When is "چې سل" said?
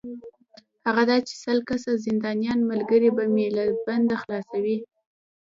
1.27-1.57